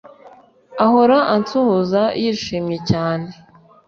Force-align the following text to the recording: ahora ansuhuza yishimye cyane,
ahora 0.85 1.17
ansuhuza 1.35 2.03
yishimye 2.21 2.77
cyane, 2.89 3.29